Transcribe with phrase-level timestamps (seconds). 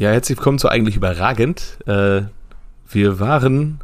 [0.00, 1.76] Ja, herzlich willkommen zu eigentlich überragend.
[1.84, 2.22] Äh,
[2.88, 3.80] wir waren,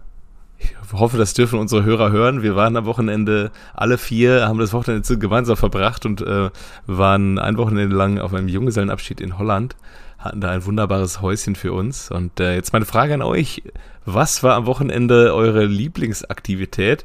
[0.58, 2.40] ich hoffe, das dürfen unsere Hörer hören.
[2.40, 6.48] Wir waren am Wochenende alle vier, haben das Wochenende gemeinsam verbracht und äh,
[6.86, 9.76] waren ein Wochenende lang auf einem Junggesellenabschied in Holland,
[10.18, 12.10] hatten da ein wunderbares Häuschen für uns.
[12.10, 13.62] Und äh, jetzt meine Frage an euch:
[14.06, 17.04] Was war am Wochenende eure Lieblingsaktivität?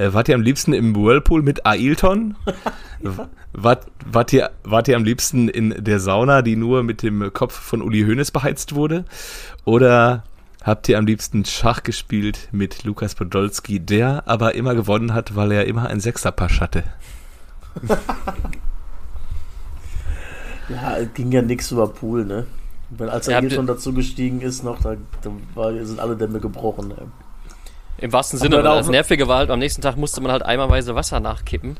[0.00, 2.34] Äh, wart ihr am liebsten im Whirlpool mit Ailton?
[3.52, 7.52] wart, wart, ihr, wart ihr am liebsten in der Sauna, die nur mit dem Kopf
[7.52, 9.04] von Uli Hoeneß beheizt wurde?
[9.66, 10.24] Oder
[10.62, 15.52] habt ihr am liebsten Schach gespielt mit Lukas Podolski, der aber immer gewonnen hat, weil
[15.52, 16.82] er immer ein Sechserpasch hatte?
[20.70, 22.46] ja, ging ja nichts über Pool, ne?
[22.88, 26.40] Wenn als er ja, schon dazu gestiegen ist, noch, da, da war, sind alle Dämme
[26.40, 26.88] gebrochen.
[26.88, 26.96] Ne?
[28.00, 28.58] Im wahrsten Sinne.
[28.58, 31.76] Und das Nervige war halt, am nächsten Tag musste man halt eimerweise Wasser nachkippen.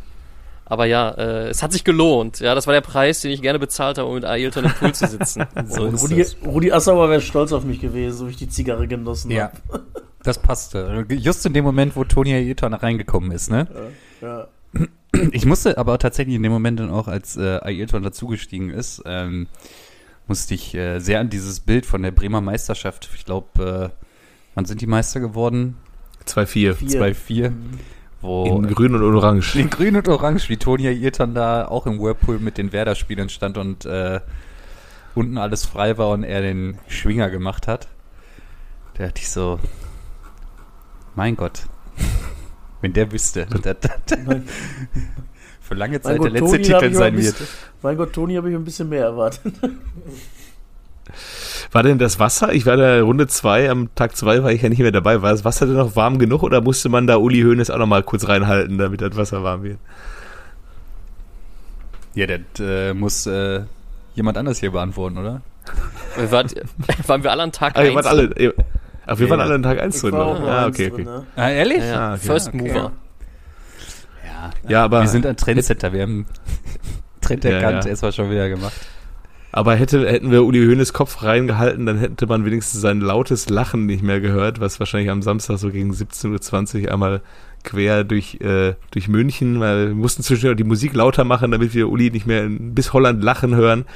[0.71, 2.39] Aber ja, äh, es hat sich gelohnt.
[2.39, 4.95] Ja, das war der Preis, den ich gerne bezahlt habe, um mit Ailton im Pool
[4.95, 5.45] zu sitzen.
[5.67, 9.33] so Rudi, Rudi Assauer wäre stolz auf mich gewesen, so wie ich die Zigarre genossen
[9.33, 9.83] ja, habe.
[10.23, 11.07] Das passte.
[11.09, 13.67] Just in dem Moment, wo Tony Ailton reingekommen ist, ne?
[14.21, 14.47] Ja.
[14.75, 14.87] ja.
[15.33, 19.49] Ich musste aber tatsächlich in dem Moment dann auch, als äh, Ailton dazugestiegen ist, ähm,
[20.29, 24.05] musste ich äh, sehr an dieses Bild von der Bremer Meisterschaft, ich glaube, äh,
[24.55, 25.77] wann sind die Meister geworden?
[26.37, 26.77] 2-4.
[26.99, 27.53] 2-4.
[28.23, 29.57] Wo in grün und orange.
[29.59, 33.57] In grün und orange, wie Tonia Irton da auch im Whirlpool mit den Werder-Spielern stand
[33.57, 34.21] und äh,
[35.15, 37.89] unten alles frei war und er den Schwinger gemacht hat.
[38.95, 39.59] Da dachte ich so,
[41.15, 41.63] mein Gott,
[42.83, 43.47] wenn der wüsste.
[45.61, 47.37] für lange Zeit Gott, der letzte Toni Titel sein wird.
[47.83, 49.55] Mein Gott, Toni habe ich ein bisschen mehr erwartet.
[51.73, 52.53] War denn das Wasser?
[52.53, 55.23] Ich war da Runde 2, am Tag 2 war ich ja nicht mehr dabei.
[55.23, 57.87] War das Wasser denn noch warm genug oder musste man da Uli Hoeneß auch noch
[57.87, 59.79] mal kurz reinhalten, damit das Wasser warm wird?
[62.15, 63.63] Ja, das äh, muss äh,
[64.15, 65.43] jemand anders hier beantworten, oder?
[66.17, 66.45] War,
[67.07, 67.97] waren wir alle an Tag 1?
[67.97, 68.31] Ah, alle,
[69.07, 69.31] ach, wir ja.
[69.31, 70.15] waren alle an Tag 1 drin.
[70.15, 71.05] Ah, okay, okay.
[71.05, 71.25] Ne?
[71.37, 71.83] Ah, ehrlich?
[71.83, 72.15] Ja.
[72.15, 72.27] Okay.
[72.27, 72.93] First Mover.
[74.25, 75.03] Ja, ja, aber.
[75.03, 76.27] Wir sind ein Trendsetter, wir haben
[77.21, 77.93] Trend erkannt, ja, ja.
[77.93, 78.75] es war schon wieder gemacht.
[79.53, 83.87] Aber hätte, hätten wir Uli Hoeneß Kopf reingehalten, dann hätte man wenigstens sein lautes Lachen
[83.87, 87.21] nicht mehr gehört, was wahrscheinlich am Samstag so gegen 17.20 Uhr einmal
[87.65, 91.89] quer durch, äh, durch München, weil wir mussten zwischendurch die Musik lauter machen, damit wir
[91.89, 93.87] Uli nicht mehr in, bis Holland lachen hören,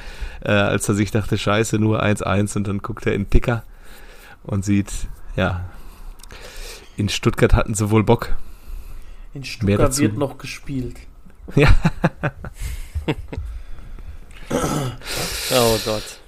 [0.41, 3.63] äh, als er sich dachte, scheiße, nur 1-1 und dann guckt er in Ticker
[4.43, 4.91] und sieht,
[5.35, 5.69] ja,
[6.97, 8.35] in Stuttgart hatten sie wohl Bock.
[9.33, 10.97] In Stuttgart wird noch gespielt.
[11.55, 11.69] Ja.
[14.51, 16.19] oh Gott.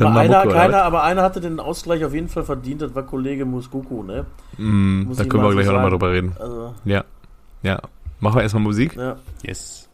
[0.00, 3.44] Aber einer, keiner, aber einer hatte den Ausgleich auf jeden Fall verdient, das war Kollege
[3.44, 4.24] Muskuku, ne?
[4.56, 6.34] Mm, da können wir gleich auch nochmal drüber reden.
[6.38, 7.04] Also, ja.
[7.62, 7.78] Ja.
[8.20, 8.96] Machen wir erstmal Musik?
[8.96, 9.16] Ja.
[9.42, 9.88] Yes.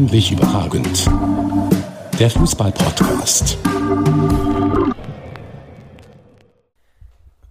[0.00, 1.10] Eigentlich überragend.
[2.18, 3.58] Der Fußball-Podcast.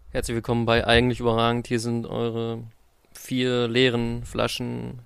[0.09, 1.67] Herzlich willkommen bei Eigentlich überragend.
[1.67, 2.63] Hier sind eure
[3.13, 5.01] vier leeren Flaschen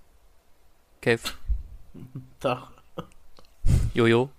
[1.02, 1.34] Kev.
[2.40, 2.70] Tag.
[3.94, 4.30] Jojo.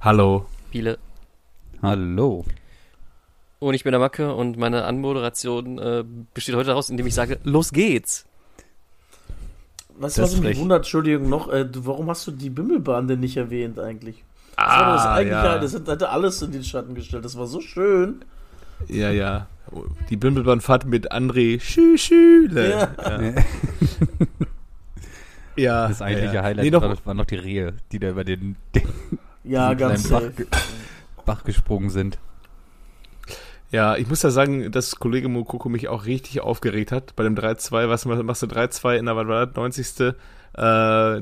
[0.00, 0.46] Hallo.
[0.70, 0.98] Biele.
[1.82, 2.44] Hallo.
[3.58, 7.40] Und ich bin der Macke und meine Anmoderation äh, besteht heute daraus, indem ich sage,
[7.42, 8.27] los geht's.
[9.98, 13.78] Du, was mich wundert, Entschuldigung, noch, äh, warum hast du die Bimmelbahn denn nicht erwähnt
[13.78, 14.24] eigentlich?
[14.56, 15.58] Das ah, war das eigentlich ja.
[15.58, 17.24] das hätte alles in den Schatten gestellt.
[17.24, 18.24] Das war so schön.
[18.86, 19.46] Ja, ja.
[20.08, 22.70] Die Bimmelbahnfahrt mit André Schü-Schüle.
[22.70, 23.20] Ja.
[23.20, 23.34] Ja.
[25.56, 25.88] ja.
[25.88, 28.56] Das eigentliche ja, Highlight nee, noch, war, war, noch die Rehe, die da über den,
[28.74, 28.88] den
[29.44, 30.22] ja, ganz Bach,
[31.24, 32.18] Bach gesprungen sind.
[33.70, 37.14] Ja, ich muss ja sagen, dass Kollege Mokoko mich auch richtig aufgeregt hat.
[37.16, 40.14] Bei dem 3-2, was machst du 3-2 in der was war das, 90.
[40.54, 41.20] Äh,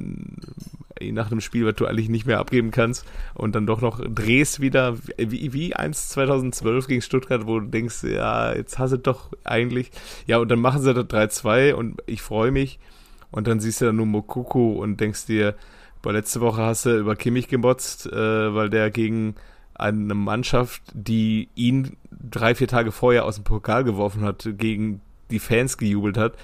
[1.12, 4.60] nach einem Spiel, was du eigentlich nicht mehr abgeben kannst und dann doch noch drehst
[4.60, 9.32] wieder wie, wie 1 2012 gegen Stuttgart, wo du denkst, ja, jetzt hast du doch
[9.44, 9.90] eigentlich.
[10.26, 12.78] Ja, und dann machen sie das 3-2 und ich freue mich
[13.30, 15.54] und dann siehst du dann nur Mokoko und denkst dir,
[16.00, 19.34] boah, letzte Woche hast du über Kimmich gemotzt, äh, weil der gegen
[19.78, 25.00] eine Mannschaft, die ihn drei, vier Tage vorher aus dem Pokal geworfen hat, gegen
[25.30, 26.34] die Fans gejubelt hat.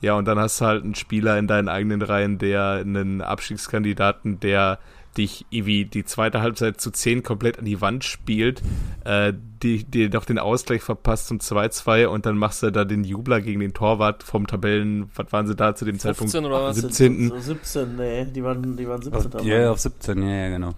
[0.00, 4.40] Ja, und dann hast du halt einen Spieler in deinen eigenen Reihen, der einen Abstiegskandidaten,
[4.40, 4.78] der
[5.16, 8.62] dich irgendwie die zweite Halbzeit zu zehn komplett an die Wand spielt,
[9.04, 9.32] äh,
[9.62, 13.40] die dir doch den Ausgleich verpasst zum 2-2 und dann machst du da den Jubler
[13.40, 16.34] gegen den Torwart vom Tabellen, was waren sie da zu dem 15 Zeitpunkt?
[16.46, 16.76] Oder was?
[16.76, 17.28] 17.
[17.28, 19.44] So 17, nee, die waren, die waren 17.
[19.44, 20.74] Ja, auf 17, ja, ja, genau.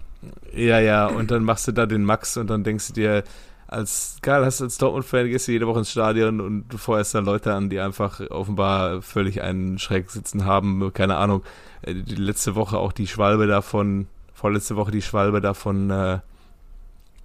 [0.53, 3.23] Ja, ja, und dann machst du da den Max und dann denkst du dir,
[3.67, 7.15] als geil, hast du als Dortmund-Fan, gehst du jede Woche ins Stadion und du feuerst
[7.15, 11.43] dann Leute an, die einfach offenbar völlig einen Schreck sitzen haben, keine Ahnung.
[11.81, 16.19] Äh, die letzte Woche auch die Schwalbe davon, vorletzte Woche die Schwalbe davon äh,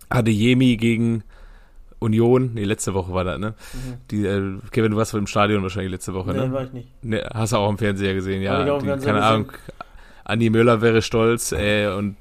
[0.09, 1.23] Adeyemi gegen
[1.99, 3.55] Union, nee, letzte Woche war das, ne?
[3.75, 3.95] Mhm.
[4.11, 6.53] Die, äh, Kevin, du warst im Stadion wahrscheinlich letzte Woche, nee, ne?
[6.53, 6.89] war ich nicht.
[7.03, 8.65] Nee, hast du auch im Fernseher gesehen, ja.
[8.65, 9.17] Die, keine gesehen.
[9.17, 9.53] Ahnung,
[10.25, 12.17] Andi Möller wäre stolz, ey, und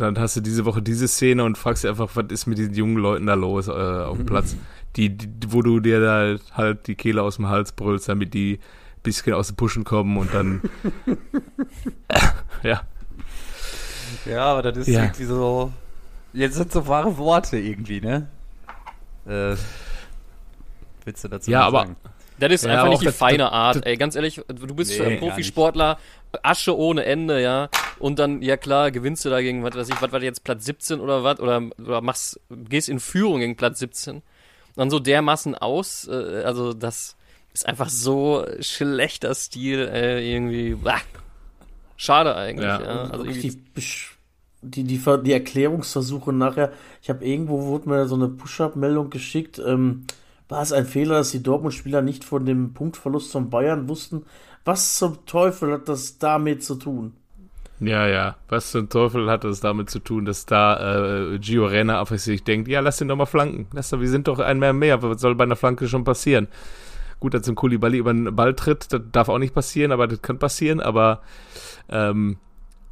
[0.00, 2.74] dann hast du diese Woche diese Szene und fragst dich einfach, was ist mit diesen
[2.74, 4.56] jungen Leuten da los äh, auf dem Platz,
[4.96, 8.54] die, die, wo du dir da halt die Kehle aus dem Hals brüllst, damit die
[8.54, 10.62] ein bisschen aus den Puschen kommen und dann
[12.62, 12.82] ja.
[14.26, 15.02] Ja, aber das ist ja.
[15.02, 15.72] irgendwie so.
[16.32, 18.28] Jetzt sind so wahre Worte irgendwie, ne?
[19.26, 19.56] Äh,
[21.04, 21.96] willst du dazu ja, aber, sagen?
[22.38, 23.96] Das ist ja, einfach nicht die das, feine Art, das, ey.
[23.96, 25.98] Ganz ehrlich, du bist nee, Profisportler,
[26.42, 27.68] Asche ohne Ende, ja.
[27.98, 31.00] Und dann, ja klar, gewinnst du dagegen, was weiß ich, was war jetzt Platz 17
[31.00, 31.40] oder was?
[31.40, 34.16] Oder, oder machst, gehst in Führung gegen Platz 17.
[34.16, 34.22] Und
[34.74, 37.16] dann so dermaßen aus, äh, also das
[37.52, 40.74] ist einfach so schlechter Stil, äh, irgendwie.
[40.74, 41.00] Bah.
[41.96, 42.82] Schade eigentlich, ja.
[42.82, 43.04] ja.
[43.10, 43.62] Also die,
[44.62, 50.04] die, die, die Erklärungsversuche nachher, ich habe irgendwo, wurde mir so eine Push-Up-Meldung geschickt, ähm,
[50.48, 54.26] war es ein Fehler, dass die Dortmund-Spieler nicht von dem Punktverlust von Bayern wussten?
[54.64, 57.14] Was zum Teufel hat das damit zu tun?
[57.80, 58.36] Ja, ja.
[58.48, 62.44] Was zum Teufel hat das damit zu tun, dass da äh, Gio Reyna auf sich
[62.44, 63.66] denkt, ja, lass den doch mal flanken.
[63.72, 65.02] Lass doch, wir sind doch ein mehr mehr.
[65.02, 66.48] Was soll bei einer Flanke schon passieren?
[67.20, 70.22] Gut, dass ein Kulibali über den Ball tritt, das darf auch nicht passieren, aber das
[70.22, 70.80] kann passieren.
[70.80, 71.22] Aber
[71.88, 72.36] ähm,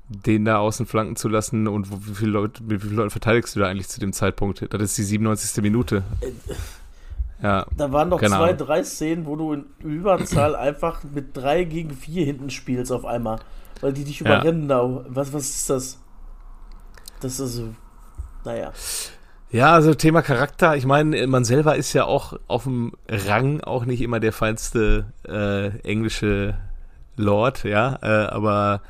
[0.08, 3.60] den da außen flanken zu lassen und wie viele Leute, wie vielen Leuten verteidigst du
[3.60, 4.66] da eigentlich zu dem Zeitpunkt?
[4.70, 5.62] Das ist die 97.
[5.62, 6.02] Minute.
[7.42, 8.56] Ja, da waren noch zwei, Ahnung.
[8.56, 13.40] drei Szenen, wo du in Überzahl einfach mit drei gegen vier hinten spielst auf einmal.
[13.80, 14.80] Weil die dich überrennen ja.
[14.80, 15.04] da.
[15.08, 15.98] Was, was ist das?
[17.20, 17.62] Das ist.
[18.44, 18.72] Naja.
[19.50, 20.76] Ja, also Thema Charakter.
[20.76, 25.06] Ich meine, man selber ist ja auch auf dem Rang auch nicht immer der feinste
[25.26, 26.54] äh, englische
[27.16, 27.98] Lord, ja.
[28.02, 28.82] Äh, aber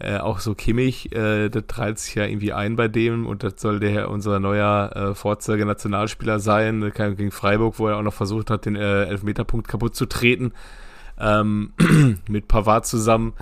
[0.00, 3.54] äh, auch so Kimmich, äh, das treibt sich ja irgendwie ein bei dem und das
[3.56, 8.66] soll der unser neuer äh, Vorzeige-Nationalspieler sein, gegen Freiburg, wo er auch noch versucht hat,
[8.66, 10.52] den äh, Elfmeterpunkt kaputt zu treten,
[11.18, 11.72] ähm,
[12.28, 13.32] mit Pavard zusammen.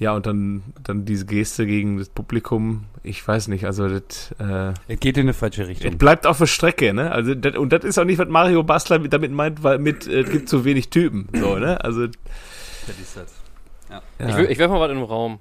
[0.00, 4.72] Ja, und dann, dann diese Geste gegen das Publikum, ich weiß nicht, also das äh,
[4.88, 5.98] Er geht in eine falsche Richtung.
[5.98, 7.12] bleibt auf der Strecke, ne?
[7.12, 10.24] Also das, und das ist auch nicht, was Mario Basler damit meint, weil mit äh,
[10.24, 11.84] gibt zu wenig Typen, so, ne?
[11.84, 13.34] Also das ist das.
[13.90, 14.40] Ja.
[14.40, 15.38] Ich, ich werfe mal was in den Raum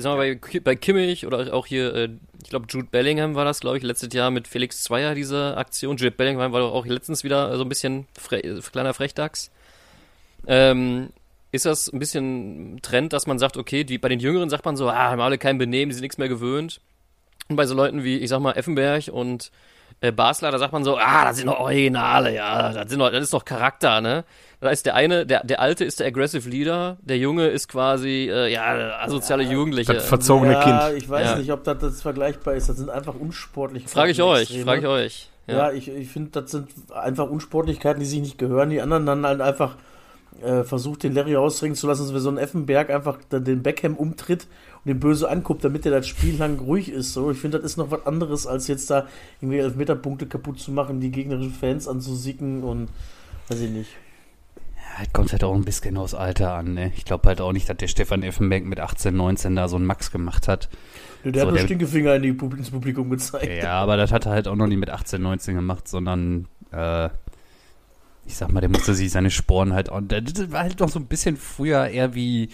[0.00, 2.08] sagen wir bei, bei Kimmich oder auch hier, äh,
[2.42, 5.96] ich glaube, Jude Bellingham war das, glaube ich, letztes Jahr mit Felix Zweier, diese Aktion.
[5.96, 8.40] Jude Bellingham war doch auch letztens wieder so ein bisschen fre
[8.72, 9.50] kleiner Frechdachs.
[10.46, 11.10] Ähm,
[11.52, 14.76] ist das ein bisschen Trend, dass man sagt, okay, die, bei den Jüngeren sagt man
[14.76, 16.80] so, ah, haben alle kein Benehmen, die sind nichts mehr gewöhnt.
[17.48, 19.52] Und bei so Leuten wie, ich sag mal, Effenberg und
[20.04, 23.10] äh, Basler, da sagt man so, ah, das sind doch Originale, ja, das, sind doch,
[23.10, 24.24] das ist doch Charakter, ne?
[24.60, 28.30] Da ist der eine, der, der alte ist der Aggressive Leader, der Junge ist quasi,
[28.30, 29.92] äh, ja, asoziale ja, Jugendliche.
[29.92, 31.02] Das verzogene ja, Kind.
[31.02, 31.36] ich weiß ja.
[31.36, 32.68] nicht, ob das, das vergleichbar ist.
[32.70, 35.30] Das sind einfach unsportliche Frage ich euch, frage ich euch.
[35.46, 38.70] Ja, ich, ich finde, das sind einfach Unsportlichkeiten, die sich nicht gehören.
[38.70, 39.76] Die anderen dann halt einfach
[40.42, 43.96] äh, versucht, den Larry ausringen zu lassen, dass wir so ein Effenberg einfach den Beckham
[43.96, 44.46] umtritt
[44.84, 47.12] den böse anguckt, damit er das Spiel lang ruhig ist.
[47.12, 49.06] So, ich finde, das ist noch was anderes, als jetzt da
[49.40, 52.88] irgendwie Elfmeterpunkte kaputt zu machen, die gegnerischen Fans anzusicken und
[53.48, 53.90] weiß ich nicht.
[54.76, 56.92] Ja, kommt halt auch ein bisschen aus Alter an, ne?
[56.96, 59.86] Ich glaube halt auch nicht, dass der Stefan Effenberg mit 18, 19 da so einen
[59.86, 60.68] Max gemacht hat.
[61.24, 63.62] Ja, der so, hat nur Stinkefinger in die, ins Publikum gezeigt.
[63.62, 67.08] Ja, aber das hat er halt auch noch nicht mit 18, 19 gemacht, sondern äh,
[68.26, 70.00] ich sag mal, der musste sich seine Sporen halt auch.
[70.00, 72.50] Das war halt noch so ein bisschen früher eher wie,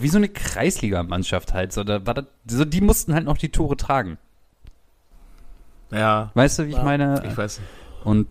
[0.00, 1.72] wie so eine Kreisligamannschaft halt.
[1.72, 4.18] So, da war das, so, die mussten halt noch die Tore tragen.
[5.90, 6.30] Ja.
[6.34, 7.22] Weißt du, wie ich meine?
[7.28, 7.60] Ich weiß.
[8.04, 8.28] Und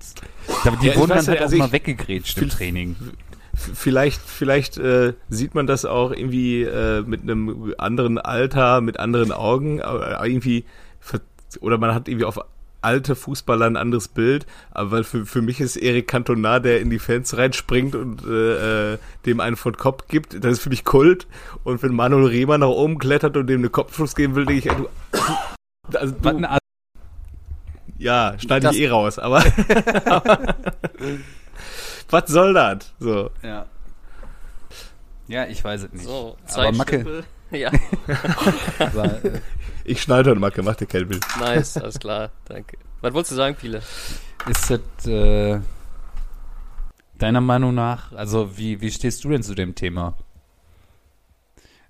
[0.81, 2.95] die ja, wurden dann halt also auch mal weggegrätscht im Training
[3.53, 9.31] vielleicht, vielleicht äh, sieht man das auch irgendwie äh, mit einem anderen Alter, mit anderen
[9.31, 10.65] Augen, aber irgendwie
[11.59, 12.39] oder man hat irgendwie auf
[12.81, 16.89] alte Fußballer ein anderes Bild, aber weil für, für mich ist Erik Cantona, der in
[16.89, 20.83] die Fans reinspringt und äh, äh, dem einen von Kopf gibt, das ist für mich
[20.83, 21.27] Kult.
[21.63, 24.69] Und wenn Manuel Riemer nach oben klettert und dem eine Kopfschuss geben will, denke ich,
[24.69, 26.47] ey, du, also du,
[27.97, 29.43] ja, schneide ich eh raus, aber,
[30.05, 30.55] aber
[32.09, 32.93] was soll das?
[32.99, 33.29] So.
[33.43, 33.67] Ja.
[35.27, 36.05] Ja, ich weiß es nicht.
[36.05, 37.23] So, aber Macke.
[37.51, 37.71] Ja.
[39.83, 41.23] ich schneide und Macke, mach dir kein Bild.
[41.39, 42.77] Nice, alles klar, danke.
[43.01, 43.81] Was wolltest du sagen, Pile?
[44.47, 45.59] Ist das, äh,
[47.17, 50.15] deiner Meinung nach, also wie, wie stehst du denn zu dem Thema?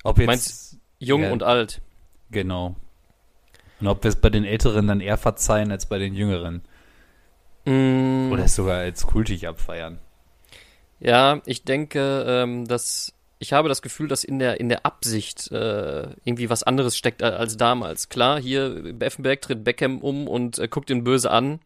[0.04, 0.28] Ob jetzt.
[0.28, 1.82] Meinst jung ja, und alt?
[2.32, 2.76] Genau.
[3.80, 6.62] Und ob wir es bei den Älteren dann eher verzeihen als bei den Jüngeren.
[7.66, 10.00] Mm, Oder es sogar als kultig abfeiern.
[11.00, 15.52] Ja, ich denke, ähm, dass ich habe das Gefühl, dass in der in der Absicht
[15.52, 18.08] äh, irgendwie was anderes steckt a- als damals.
[18.08, 21.60] Klar, hier Effenberg tritt Beckham um und äh, guckt ihn böse an.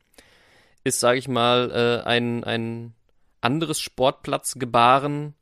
[0.86, 2.94] Ist, sage ich mal, äh, ein ein
[3.42, 5.34] anderes Sportplatzgebaren,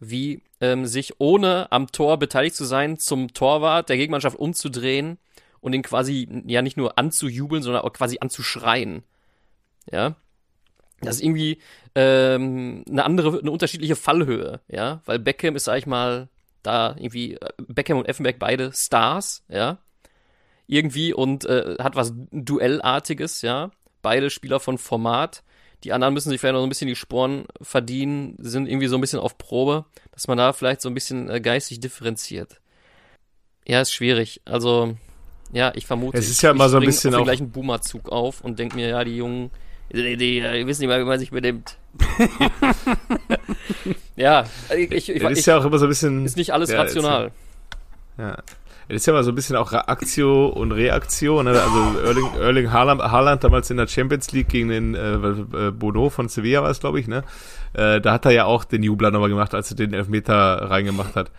[0.00, 5.18] wie ähm, sich ohne am Tor beteiligt zu sein, zum Torwart der Gegenmannschaft umzudrehen
[5.60, 9.04] und ihn quasi ja nicht nur anzujubeln, sondern auch quasi anzuschreien.
[9.90, 10.16] Ja,
[11.00, 11.58] das ist irgendwie
[11.94, 16.28] ähm, eine andere, eine unterschiedliche Fallhöhe, ja, weil Beckham ist, sag ich mal,
[16.62, 19.78] da irgendwie äh, Beckham und Effenberg beide Stars, ja,
[20.66, 23.70] irgendwie und äh, hat was Duellartiges, ja,
[24.02, 25.42] beide Spieler von Format.
[25.84, 28.96] Die anderen müssen sich vielleicht noch so ein bisschen die Sporen verdienen, sind irgendwie so
[28.96, 32.60] ein bisschen auf Probe, dass man da vielleicht so ein bisschen äh, geistig differenziert.
[33.68, 34.40] Ja, ist schwierig.
[34.44, 34.96] Also,
[35.52, 38.40] ja, ich vermute, Es ist ja immer so ein bisschen auf den gleichen Boomer-Zug auf
[38.40, 39.50] und denk mir, ja, die Jungen,
[39.92, 41.76] die, die, die wissen nicht mal, wie man sich benimmt.
[44.16, 44.44] ja,
[44.76, 46.24] ich, ich, ich, Das ist ich, ja auch immer so ein bisschen.
[46.24, 47.30] ist nicht alles ja, rational.
[48.18, 48.36] Ja.
[48.88, 51.46] Das ist ja mal so ein bisschen auch Aktio und Reaktion.
[51.46, 51.60] Ne?
[51.60, 56.08] Also Erling, Erling Haaland, Haaland damals in der Champions League gegen den äh, äh, Bono
[56.08, 57.24] von Sevilla war es, glaube ich, ne?
[57.72, 61.16] Äh, da hat er ja auch den Jubler nochmal gemacht, als er den Elfmeter reingemacht
[61.16, 61.32] hat.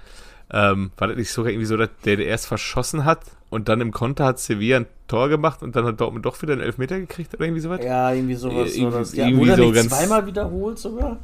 [0.52, 3.82] Ähm, war das nicht sogar irgendwie so, dass der, der erst verschossen hat und dann
[3.82, 6.98] im Konter hat Sevilla ein Tor gemacht und dann hat Dortmund doch wieder einen Elfmeter
[7.00, 7.82] gekriegt oder irgendwie sowas?
[7.84, 8.76] Ja, irgendwie sowas.
[8.76, 11.18] Irgendwie- so, das, ja, irgendwie so nicht ganz- zweimal wiederholt sogar?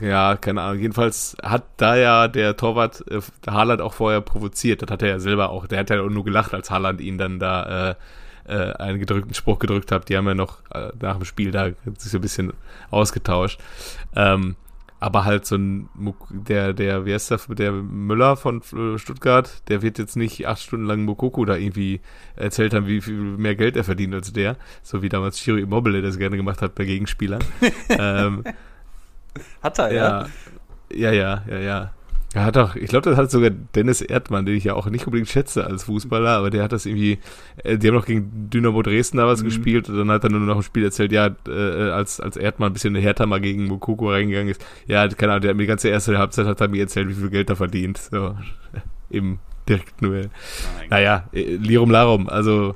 [0.00, 0.80] Ja, keine Ahnung.
[0.80, 4.82] Jedenfalls hat da ja der Torwart äh, Haaland auch vorher provoziert.
[4.82, 5.66] Das hat er ja selber auch.
[5.66, 7.94] Der hat ja nur gelacht, als Haaland ihn dann da äh,
[8.48, 10.08] äh, einen gedrückten Spruch gedrückt hat.
[10.08, 11.66] Die haben ja noch äh, nach dem Spiel da
[11.98, 12.52] sich so ein bisschen
[12.90, 13.60] ausgetauscht.
[14.14, 14.54] Ähm,
[15.00, 18.62] aber halt so ein, Muk- der, der, wie heißt der, der Müller von
[18.96, 22.00] Stuttgart, der wird jetzt nicht acht Stunden lang Mokoko da irgendwie
[22.34, 24.56] erzählt haben, wie viel mehr Geld er verdient als der.
[24.82, 27.44] So wie damals Chiro Immobile das gerne gemacht hat bei Gegenspielern.
[27.90, 28.44] ähm,
[29.62, 30.26] Hat er, ja.
[30.92, 31.92] Ja, ja, ja, ja.
[32.36, 35.06] Er hat auch, ich glaube, das hat sogar Dennis Erdmann, den ich ja auch nicht
[35.06, 37.18] unbedingt schätze als Fußballer, aber der hat das irgendwie,
[37.64, 39.46] äh, die haben noch gegen Dynamo Dresden damals Mhm.
[39.46, 42.70] gespielt und dann hat er nur noch im Spiel erzählt, ja, äh, als, als Erdmann
[42.70, 45.66] ein bisschen härter mal gegen Mokoko reingegangen ist, ja, keine Ahnung, der hat mir die
[45.68, 48.36] ganze erste Halbzeit hat er mir erzählt, wie viel Geld er verdient, so,
[49.08, 50.28] im direkten Duell.
[50.90, 52.74] Naja, äh, Lirum Larum, also,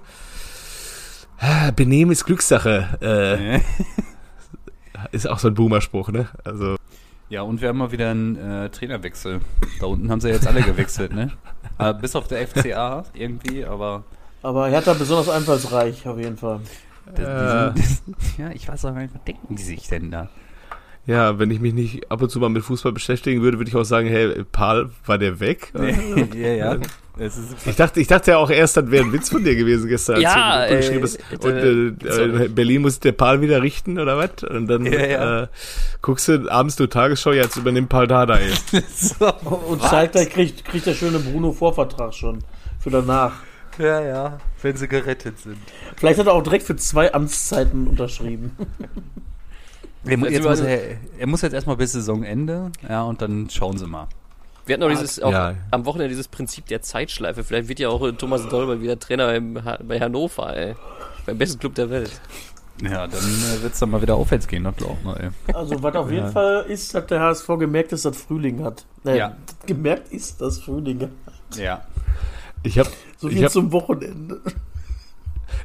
[1.77, 3.61] Benehmen ist Glückssache, äh,
[5.13, 6.77] ist auch so ein Boomer-Spruch, ne, also,
[7.31, 9.41] Ja, und wir haben mal wieder einen äh, Trainerwechsel.
[9.79, 11.33] Da unten haben sie jetzt alle gewechselt, ne?
[11.79, 14.05] Äh, bis auf der FCA irgendwie, aber
[14.43, 16.61] Aber Hertha besonders einfallsreich, auf jeden Fall.
[17.17, 17.73] die, Äh.
[17.73, 20.29] die sind, ja, ich weiß auch gar nicht, was denken die sich denn da?
[21.07, 23.77] Ja, wenn ich mich nicht ab und zu mal mit Fußball beschäftigen würde, würde ich
[23.77, 25.73] auch sagen, hey, Paul, war der weg?
[26.35, 26.77] ja, ja.
[27.21, 29.55] Es ist, Ich dachte, ich dachte ja auch erst, das wäre ein Witz von dir
[29.55, 30.15] gewesen gestern.
[30.17, 32.45] als Ja, du geschrieben äh, hast, äh, und äh, sorry.
[32.45, 34.43] äh, Berlin muss der Paul wieder richten oder was?
[34.49, 35.43] Und dann Ja, ja.
[35.43, 35.49] Äh,
[36.01, 38.71] guckst du abends nur Tagesschau, jetzt übernimmt Paul Dada jetzt.
[39.19, 39.33] so,
[39.69, 42.39] Und zeitgleich kriegt, kriegt der schöne Bruno Vorvertrag schon
[42.79, 43.33] für danach.
[43.79, 45.59] ja, ja, wenn sie gerettet sind.
[45.97, 48.53] Vielleicht hat er auch direkt für zwei Amtszeiten unterschrieben.
[50.07, 50.81] Er, muss er,
[51.19, 54.09] er muss jetzt erstmal bis Saisonende, ja, und dann schauen sie mal.
[54.67, 55.55] Wir hatten auch dieses, auch Ja.
[55.71, 57.43] am Wochenende dieses Prinzip der Zeitschleife.
[57.45, 59.55] Vielleicht wird ja auch Thomas Dolber wieder Trainer beim,
[59.87, 60.75] bei Hannover, ey.
[61.27, 62.21] Beim besten Club der Welt.
[62.83, 65.29] Ja, dann äh, wird es dann mal wieder aufwärts gehen, das glaubt man, ey.
[65.53, 68.87] Also, was auf jeden Fall ist, hat der HSV gemerkt, dass das Frühling hat.
[69.05, 69.37] Äh, Ja.
[69.67, 71.59] Gemerkt ist, dass Frühling hat.
[71.59, 71.83] Ja.
[72.63, 72.89] Ich habe
[73.19, 74.41] So Ich wie hab- zum Wochenende.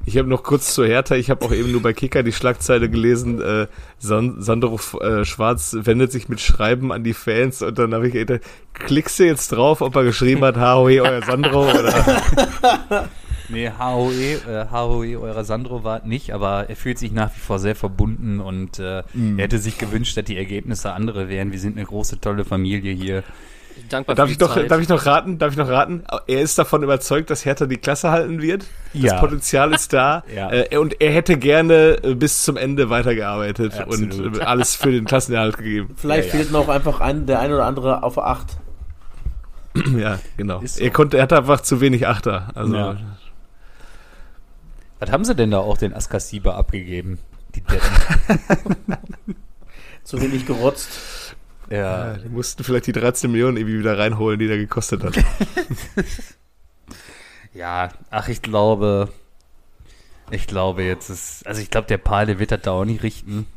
[0.06, 2.90] Ich hab noch kurz zur Hertha, ich habe auch eben nur bei Kicker die Schlagzeile
[2.90, 3.68] gelesen, äh,
[4.00, 8.14] San Sandro äh, Schwarz wendet sich mit Schreiben an die Fans und dann habe ich
[8.14, 8.42] gedacht,
[8.74, 13.04] klickst du jetzt drauf, ob er geschrieben hat, HOE, euer Sandro oder...
[13.50, 17.60] Nee, HOE, äh, HOE eurer Sandro war nicht, aber er fühlt sich nach wie vor
[17.60, 19.04] sehr verbunden und äh, er
[19.38, 21.52] hätte sich gewünscht, dass die Ergebnisse andere wären.
[21.52, 23.24] Wir sind eine große, tolle Familie hier.
[23.90, 24.72] Dankbar Darf für ich, noch, Zeit.
[24.72, 25.38] darf ich noch raten?
[25.38, 26.04] Darf ich noch raten?
[26.28, 28.66] Er ist davon überzeugt, dass Hertha die Klasse halten wird.
[28.94, 29.12] Ja.
[29.14, 30.24] Das Potenzial ist da.
[30.36, 30.52] Ja.
[30.52, 34.20] Äh, und er hätte gerne äh, bis zum Ende weitergearbeitet Absolut.
[34.20, 35.94] und äh, alles für den Klassenerhalt gegeben.
[35.98, 36.40] Vielleicht Ja, ja.
[36.40, 38.48] fehlt noch einfach ein, der ein oder andere auf Acht.
[39.98, 40.62] ja, genau.
[40.66, 40.82] So.
[40.82, 42.50] Er konnte, er hatte einfach zu wenig Achter.
[42.56, 42.98] Also Ja.
[45.00, 47.20] Was haben sie denn da auch den Askasiba abgegeben?
[47.54, 48.98] Die Deppen.
[50.04, 51.35] Zu wenig gerotzt.
[51.70, 55.16] Ja, die mussten vielleicht die 13 Millionen irgendwie wieder reinholen, die der gekostet hat.
[57.54, 59.08] Ja, ach, ich glaube,
[60.30, 63.02] ich glaube jetzt ist, also ich glaube, der Pal, der wird das da auch nicht
[63.02, 63.48] richten.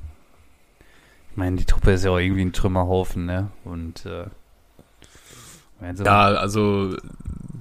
[1.33, 3.51] Ich meine, die Truppe ist ja auch irgendwie ein Trümmerhaufen, ne?
[3.65, 4.27] Und äh,
[6.05, 6.97] Ja, also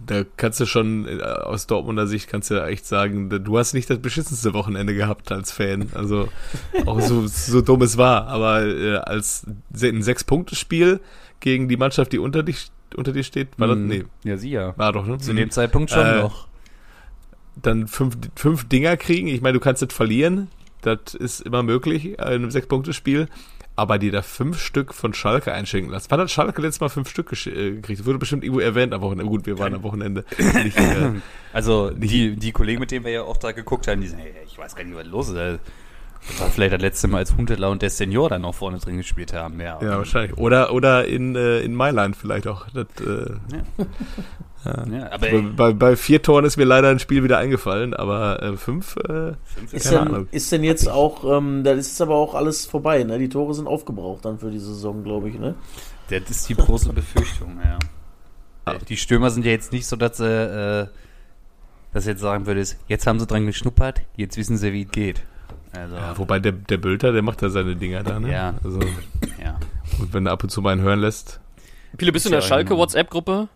[0.08, 3.74] da kannst du schon äh, aus Dortmunder Sicht kannst du ja echt sagen, du hast
[3.74, 5.90] nicht das beschissenste Wochenende gehabt als Fan.
[5.94, 6.30] Also
[6.86, 9.46] auch so, so dumm es war, aber äh, als
[9.82, 11.00] ein Sechs-Punkte-Spiel
[11.40, 13.76] gegen die Mannschaft, die unter dich unter dir steht, war das?
[13.76, 13.88] Hm.
[13.88, 14.06] Nee.
[14.24, 14.74] Ja, sie ja.
[14.78, 15.18] War doch, ne?
[15.18, 16.48] Zu dem Zeitpunkt schon Äh, noch.
[17.62, 19.28] Dann fünf, fünf Dinger kriegen.
[19.28, 20.48] Ich meine, du kannst das verlieren.
[20.82, 23.28] Das ist immer möglich in einem Sechs-Punkte-Spiel.
[23.78, 26.08] Aber die da fünf Stück von Schalke einschenken lassen.
[26.10, 28.00] Wann hat Schalke letztes Mal fünf Stück äh, gekriegt?
[28.00, 29.30] Das wurde bestimmt irgendwo erwähnt am Wochenende.
[29.30, 30.26] Gut, wir waren am Wochenende.
[30.64, 31.12] Nicht, äh,
[31.54, 34.34] Also die, die Kollegen, mit denen wir ja auch da geguckt haben, die sagen, hey,
[34.46, 35.60] ich weiß gar nicht, was los ist.
[36.28, 38.98] Das war vielleicht das letzte Mal, als Huntela und der Senior dann noch vorne drin
[38.98, 39.60] gespielt haben.
[39.60, 40.38] Ja, ja, wahrscheinlich.
[40.38, 42.68] Oder, oder in, äh, in Mailand vielleicht auch.
[42.74, 43.62] Das, äh, ja
[45.12, 48.58] aber bei, bei, bei vier Toren ist mir leider ein Spiel wieder eingefallen, aber äh,
[48.58, 49.34] fünf, äh,
[49.72, 50.28] Ist Keine denn, Ahnung.
[50.32, 53.20] ist denn jetzt auch, ähm, da ist jetzt aber auch alles vorbei, ne?
[53.20, 55.56] Die Tore sind aufgebraucht dann für die Saison, glaube ich, ne?
[56.10, 57.78] das ist die große Befürchtung, ja.
[58.90, 60.88] Die Stürmer sind ja jetzt nicht so, dass sie, äh,
[61.94, 64.92] dass du jetzt sagen würdest, jetzt haben sie dran geschnuppert, jetzt wissen sie, wie es
[64.92, 65.24] geht.
[65.84, 68.32] Also, ja, wobei der, der Bülter, der macht da seine Dinger da, ne?
[68.32, 68.56] Ja.
[68.64, 68.80] Also,
[69.44, 69.60] ja.
[70.00, 71.40] und wenn er ab und zu mal einen hören lässt.
[71.98, 72.80] Viele, bist du in der Ja, Schalke genau.
[72.82, 73.48] WhatsApp-Gruppe?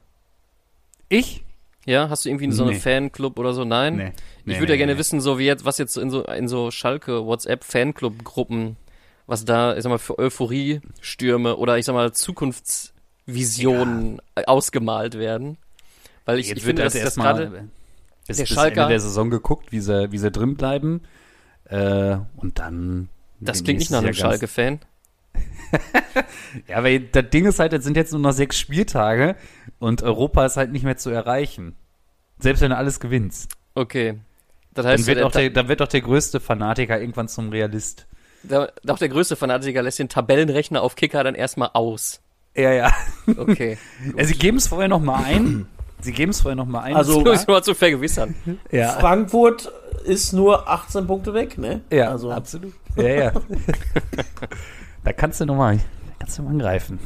[1.10, 1.44] Ich?
[1.86, 2.80] Ja, hast du irgendwie so eine Nee.
[2.80, 3.66] Fanclub oder so?
[3.66, 3.96] Nein?
[3.98, 4.12] Nee.
[4.40, 5.00] Ich Nee, würde ja nee, gerne nee.
[5.00, 8.78] wissen, so wie jetzt, was jetzt in so, in so Schalke WhatsApp-Fanclub-Gruppen,
[9.28, 15.58] was da, ich sag mal, für Euphorie-Stürme oder ich sag mal Zukunftsvisionen ausgemalt werden.
[16.26, 17.70] Weil ich, Jetzt ich finde, dass das erstmal gerade,
[18.28, 21.02] bis, der bis Schalker- Ende der Saison geguckt, wie sie, wie sie drin bleiben.
[21.72, 23.10] Äh, und dann.
[23.40, 24.80] das klingt nicht nach einem Schalke-Fan.
[26.68, 29.36] Ja, weil das Ding ist halt, es sind jetzt nur noch sechs Spieltage
[29.80, 31.76] und Europa ist halt nicht mehr zu erreichen.
[32.40, 33.50] Selbst wenn du alles gewinnst.
[33.74, 34.20] Okay.
[34.74, 37.50] Das Dann heißt, wird, der, auch der, dann wird auch der größte Fanatiker irgendwann zum
[37.50, 38.08] Realist.
[38.44, 42.22] der, auch der größte Fanatiker lässt den Tabellenrechner auf Kicker dann erstmal aus.
[42.56, 42.92] Ja, ja.
[43.38, 43.78] Okay.
[44.18, 45.68] ja sie geben es vorher noch mal ein.
[46.02, 46.96] Sie geben es vorher noch mal ein.
[46.96, 48.36] Also- Nur mal zu vergewissern.
[48.72, 48.90] ja.
[49.00, 49.72] Frankfurt
[50.04, 51.82] ist nur 18 Punkte weg, ne?
[51.92, 52.74] Ja, also, absolut.
[52.96, 53.32] Ja, ja.
[55.04, 55.80] da kannst du noch mal,
[56.20, 57.00] kannst du mal angreifen.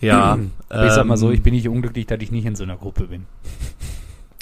[0.00, 0.38] Ja.
[0.68, 2.64] Aber ich sag mal so, ähm, ich bin nicht unglücklich, dass ich nicht in so
[2.64, 3.26] einer Gruppe bin.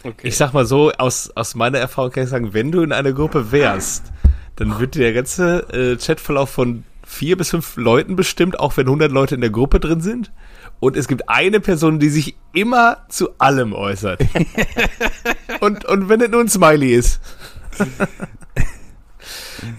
[0.03, 0.29] Okay.
[0.29, 3.13] Ich sag mal so, aus, aus meiner Erfahrung kann ich sagen, wenn du in einer
[3.13, 4.13] Gruppe wärst,
[4.57, 8.87] dann wird dir der ganze äh, Chatverlauf von vier bis fünf Leuten bestimmt, auch wenn
[8.87, 10.31] 100 Leute in der Gruppe drin sind.
[10.85, 14.21] Und es gibt eine Person, die sich immer zu allem äußert.
[15.61, 17.23] und, und wenn es nur ein Smiley ist.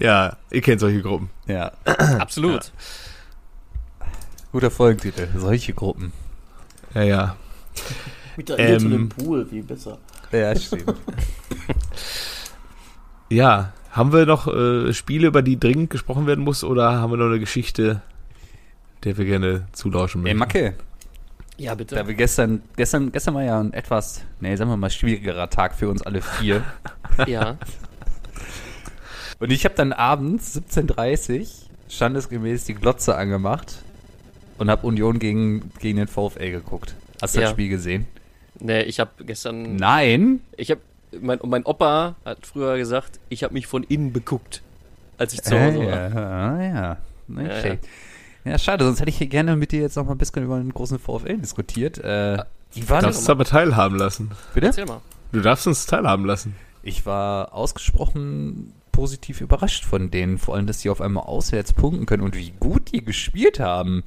[0.00, 1.30] ja, ihr kennt solche Gruppen.
[1.46, 1.70] Ja.
[2.18, 2.72] Absolut.
[4.50, 5.28] Guter Folgentitel.
[5.36, 6.12] Solche Gruppen.
[6.92, 7.36] Ja, ja.
[8.36, 9.98] mit der ähm, im Pool, viel besser.
[10.32, 10.92] Ja, stimmt.
[13.28, 17.16] Ja, haben wir noch äh, Spiele, über die dringend gesprochen werden muss, oder haben wir
[17.16, 18.02] noch eine Geschichte,
[19.04, 20.38] der wir gerne zulauschen Ey, möchten?
[20.38, 20.74] Macke,
[21.58, 21.94] Ja, bitte.
[21.94, 25.74] da wir gestern, gestern, gestern war ja ein etwas, nee, sagen wir mal, schwierigerer Tag
[25.74, 26.62] für uns alle vier.
[27.26, 27.56] Ja.
[29.38, 31.46] Und ich habe dann abends, 17.30 Uhr,
[31.88, 33.76] standesgemäß die Glotze angemacht
[34.58, 36.94] und habe Union gegen, gegen den VfL geguckt.
[37.22, 37.46] Hast du Ja.
[37.46, 38.06] das Spiel gesehen?
[38.58, 39.76] Nee, ich habe gestern.
[39.76, 40.40] Nein.
[40.56, 40.80] Ich habe.
[41.20, 44.62] Mein, mein Opa hat früher gesagt, ich habe mich von innen beguckt,
[45.16, 46.10] als ich zu Äh, Hause war.
[46.14, 46.96] ja, ja.
[47.28, 47.88] Nicht Ja, schlecht.
[48.46, 50.56] Ja, schade, sonst hätte ich hier gerne mit dir jetzt noch mal ein bisschen über
[50.58, 51.98] den großen VfL diskutiert.
[51.98, 52.38] Äh,
[52.76, 54.30] die waren darfst uns aber teilhaben lassen.
[54.54, 54.68] bitte?
[54.68, 55.00] Erzähl mal.
[55.32, 56.54] Du darfst uns teilhaben lassen.
[56.82, 62.06] Ich war ausgesprochen positiv überrascht von denen, vor allem, dass die auf einmal auswärts punkten
[62.06, 64.04] können und wie gut die gespielt haben.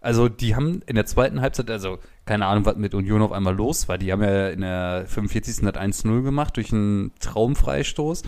[0.00, 3.54] Also, die haben in der zweiten Halbzeit, also keine Ahnung, was mit Union auf einmal
[3.54, 3.98] los war.
[3.98, 5.64] Die haben ja in der 45.
[5.66, 8.22] hat 1-0 gemacht durch einen Traumfreistoß.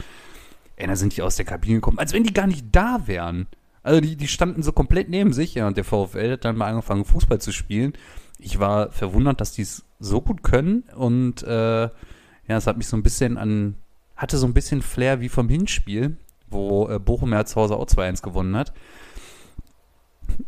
[0.77, 3.49] Ey, da sind die aus der Kabine gekommen, als wenn die gar nicht da wären.
[3.85, 6.71] Also, die, die standen so komplett neben sich, ja, und der VfL hat dann mal
[6.71, 7.93] angefangen, Fußball zu spielen.
[8.39, 12.89] Ich war verwundert, dass die es so gut können und äh, ja, es hat mich
[12.89, 13.77] so ein bisschen an,
[14.17, 16.17] hatte so ein bisschen Flair wie vom Hinspiel,
[16.49, 18.73] wo äh, Bochum ja zu Hause auch 2-1 gewonnen hat.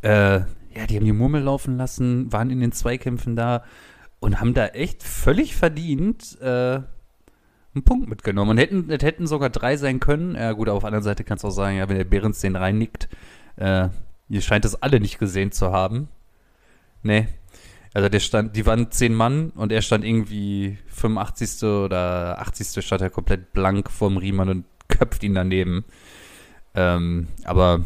[0.02, 0.40] Äh,
[0.76, 3.64] ja, die haben die Murmel laufen lassen, waren in den Zweikämpfen da
[4.18, 6.80] und haben da echt völlig verdient äh,
[7.76, 8.52] einen Punkt mitgenommen.
[8.52, 10.34] Und hätten, es hätten sogar drei sein können.
[10.34, 12.56] Ja, gut, auf der anderen Seite kannst du auch sagen, ja, wenn der Behrens den
[12.56, 13.08] reinnickt,
[13.56, 13.88] äh,
[14.28, 16.08] ihr scheint es alle nicht gesehen zu haben.
[17.02, 17.28] Nee.
[17.94, 21.62] Also der stand, die waren zehn Mann und er stand irgendwie 85.
[21.66, 22.84] oder 80.
[22.84, 25.84] stand er komplett blank vorm Riemann und köpft ihn daneben.
[26.74, 27.80] Ähm, aber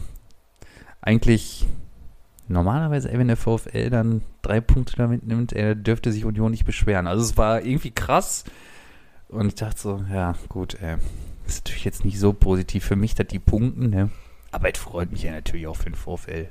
[1.00, 1.66] eigentlich
[2.48, 7.06] normalerweise, wenn der VfL dann drei Punkte damit nimmt, er dürfte sich Union nicht beschweren.
[7.06, 8.44] Also es war irgendwie krass.
[9.30, 10.96] Und ich dachte so, ja, gut, ey,
[11.46, 14.10] ist natürlich jetzt nicht so positiv für mich, dass die punkten, ne?
[14.50, 16.48] Aber es freut mich ja natürlich auch für den VfL.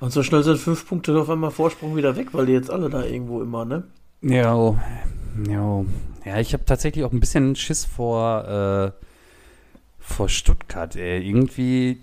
[0.00, 2.90] Und so schnell sind fünf Punkte auf einmal Vorsprung wieder weg, weil die jetzt alle
[2.90, 3.84] da irgendwo immer, ne?
[4.20, 4.74] Ja,
[5.48, 5.84] ja.
[6.24, 9.04] Ja, ich habe tatsächlich auch ein bisschen Schiss vor, äh,
[9.98, 11.26] vor Stuttgart, ey.
[11.26, 11.98] Irgendwie,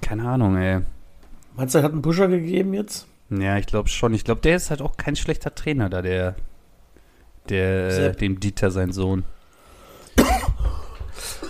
[0.00, 0.80] keine Ahnung, ey.
[1.54, 3.06] Meinst du, er hat einen Pusher gegeben jetzt?
[3.30, 4.14] Ja, ich glaube schon.
[4.14, 6.34] Ich glaube, der ist halt auch kein schlechter Trainer da, der,
[7.50, 8.18] der, Sepp.
[8.18, 9.24] dem Dieter, sein Sohn.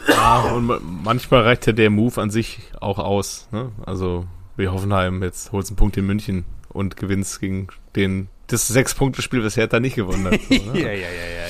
[0.08, 3.48] Ja, und ma- manchmal reicht ja der Move an sich auch aus.
[3.52, 3.70] Ne?
[3.84, 9.44] Also wie Hoffenheim, jetzt holst einen Punkt in München und gewinnst gegen den das Sechs-Punkte-Spiel,
[9.44, 10.40] was Hertha nicht gewonnen hat.
[10.48, 10.80] So, ne?
[10.80, 11.46] ja, ja, ja, ja,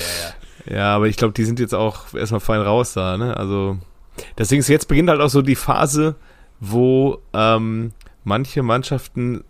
[0.66, 0.76] ja.
[0.76, 3.37] Ja, aber ich glaube, die sind jetzt auch erstmal fein raus da, ne?
[3.37, 3.78] Also,
[4.37, 6.16] deswegen ist jetzt beginnt halt auch so die Phase,
[6.61, 7.92] wo ähm,
[8.24, 9.44] manche Mannschaften,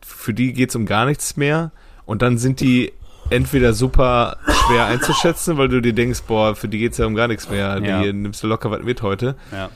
[0.00, 1.72] für die geht's um gar nichts mehr
[2.06, 2.92] und dann sind die
[3.30, 4.36] entweder super
[4.66, 7.80] schwer einzuschätzen, weil du dir denkst, boah, für die geht's ja um gar nichts mehr,
[7.82, 8.02] Ja.
[8.02, 9.34] die nimmst du locker was mit heute.
[9.52, 9.70] ja.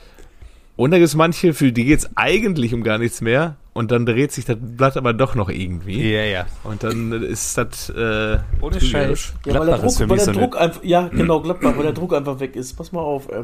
[0.77, 4.31] Und dann gibt's manche, für die geht's eigentlich um gar nichts mehr und dann dreht
[4.31, 6.11] sich das Blatt aber doch noch irgendwie.
[6.11, 6.45] Ja, ja.
[6.63, 8.81] Und dann ist das äh, Ohne.
[8.81, 9.33] Scheiß.
[9.45, 12.15] Ja, weil der Druck, weil der so Druck einfach, ja, genau, Gladbach, weil der Druck
[12.15, 12.73] einfach weg ist.
[12.73, 13.43] Pass mal auf, ey.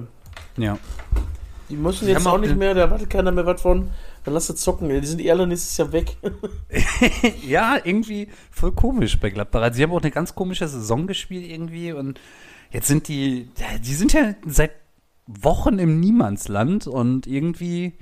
[0.57, 0.79] Ja.
[1.69, 3.89] Die müssen jetzt auch auch nicht mehr, da erwartet keiner mehr was von.
[4.23, 4.89] Dann lass sie zocken.
[4.89, 6.17] Die sind eh alle nächstes Jahr weg.
[7.45, 9.61] Ja, irgendwie voll komisch bei Gladbach.
[9.61, 12.19] Also, sie haben auch eine ganz komische Saison gespielt irgendwie und
[12.71, 13.49] jetzt sind die,
[13.81, 14.71] die sind ja seit
[15.27, 17.93] Wochen im Niemandsland und irgendwie,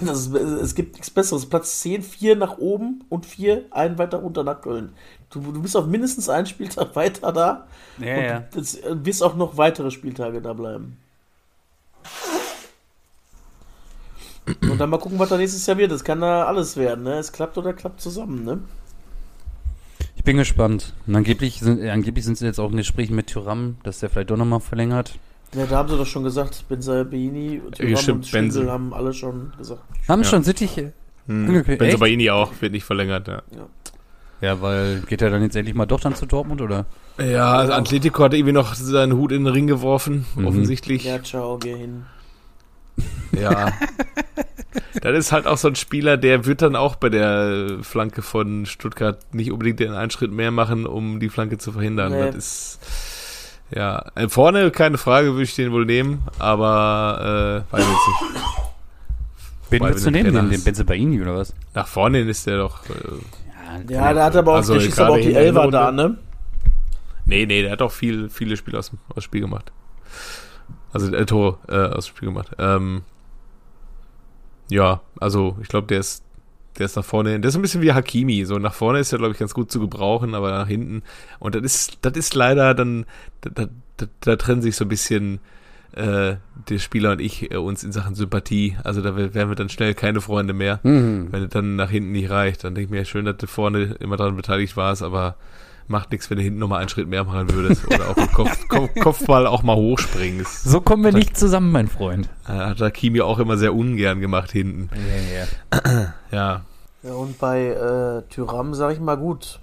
[0.00, 1.46] ist, es gibt nichts Besseres.
[1.46, 4.92] Platz 10, 4 nach oben und 4, einen weiter runter nach Köln.
[5.30, 7.66] Du, du bist auf mindestens einen Spieltag weiter da.
[7.98, 8.40] ja, und ja.
[8.52, 10.98] Du äh, wirst auch noch weitere Spieltage da bleiben.
[14.62, 15.90] Und dann mal gucken, was da nächstes Jahr wird.
[15.92, 17.14] Das kann da alles werden, ne?
[17.18, 18.58] Es klappt oder klappt zusammen, ne?
[20.16, 20.92] Ich bin gespannt.
[21.06, 24.10] Und angeblich sind, äh, angeblich sind sie jetzt auch in Gesprächen mit Tyram, dass der
[24.10, 25.14] vielleicht doch nochmal verlängert.
[25.54, 28.72] Ja, da haben sie doch schon gesagt, Benzabaini, Thuram stimmt, und Schwindel Benze.
[28.72, 29.80] haben alle schon gesagt.
[30.06, 30.28] Haben Ja.
[30.28, 30.76] schon Sittich.
[31.26, 31.48] Hm.
[31.48, 31.78] Okay, echt?
[31.78, 33.42] Benzobaini auch, wird nicht verlängert, ja.
[34.40, 36.84] Ja, weil geht er dann jetzt endlich mal doch dann zu Dortmund oder?
[37.18, 40.46] Ja, also Atletico hat irgendwie noch seinen Hut in den Ring geworfen, Mhm.
[40.46, 41.04] offensichtlich.
[41.04, 42.04] Ja, ciao, geh hin.
[43.38, 43.72] Ja.
[45.00, 48.66] das ist halt auch so ein Spieler, der wird dann auch bei der Flanke von
[48.66, 52.12] Stuttgart nicht unbedingt den einen Schritt mehr machen, um die Flanke zu verhindern.
[52.12, 52.26] Nee.
[52.26, 52.80] Das ist,
[53.70, 58.44] ja, äh, vorne keine Frage, würde ich den wohl nehmen, aber, äh, weiß ich nicht.
[59.70, 60.32] Wen willst du nehmen?
[60.32, 60.64] Den, den.
[60.64, 61.54] Benzebaini oder was?
[61.74, 65.14] Nach vorne ist der doch, äh, Ja, der hat aber auch, Also der schießt aber
[65.14, 66.16] auch die Elfer da, ne?
[67.26, 69.70] nee, nee, der hat auch viel, viele Spiele aus, aus dem Spiel gemacht.
[70.92, 72.50] Also, äh, Tore, äh, aus dem Spiel gemacht.
[72.58, 73.02] Ähm,
[74.68, 76.22] ja, also, ich glaube, der ist,
[76.78, 77.42] der ist nach vorne hin.
[77.42, 78.44] Der ist ein bisschen wie Hakimi.
[78.44, 81.02] So nach vorne ist er, glaube ich, ganz gut zu gebrauchen, aber nach hinten.
[81.38, 83.06] Und das ist, das ist leider dann,
[83.40, 85.40] da, da, da, da trennen sich so ein bisschen
[85.92, 86.36] äh,
[86.68, 88.76] der Spieler und ich äh, uns in Sachen Sympathie.
[88.84, 91.28] Also da wär- wären wir dann schnell keine Freunde mehr, Mhm.
[91.32, 92.62] wenn es dann nach hinten nicht reicht.
[92.62, 95.36] Dann denke ich mir, schön, dass du vorne immer daran beteiligt warst, aber
[95.88, 97.86] macht nichts, wenn du hinten nochmal einen Schritt mehr machen würdest.
[97.86, 100.64] Oder auch im Kopf, Kopf, Kopfball auch mal hochspringst.
[100.64, 102.28] So kommen wir nicht zusammen, mein Freund.
[102.46, 104.90] Äh, Hat Hakimi auch immer sehr ungern gemacht hinten.
[105.72, 106.12] Ja, ja.
[106.30, 106.60] Ja.
[107.04, 109.60] Ja, und bei äh, Tyram sage ich mal gut.